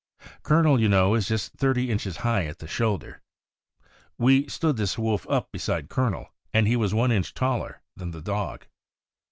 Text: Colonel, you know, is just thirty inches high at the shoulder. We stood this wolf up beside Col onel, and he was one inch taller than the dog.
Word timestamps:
Colonel, 0.41 0.81
you 0.81 0.89
know, 0.89 1.13
is 1.13 1.27
just 1.27 1.53
thirty 1.53 1.91
inches 1.91 2.17
high 2.25 2.47
at 2.47 2.57
the 2.57 2.65
shoulder. 2.65 3.21
We 4.17 4.47
stood 4.47 4.75
this 4.75 4.97
wolf 4.97 5.29
up 5.29 5.51
beside 5.51 5.89
Col 5.89 6.09
onel, 6.09 6.25
and 6.51 6.67
he 6.67 6.75
was 6.75 6.91
one 6.91 7.11
inch 7.11 7.35
taller 7.35 7.83
than 7.95 8.09
the 8.09 8.23
dog. 8.23 8.65